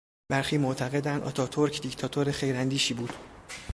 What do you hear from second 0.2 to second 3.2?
برخی معتقدند آتاتورک دیکتاتور خیراندیشی بود.